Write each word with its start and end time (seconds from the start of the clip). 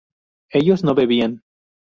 ellos 0.49 0.83
no 0.83 0.95
bebían 0.95 1.43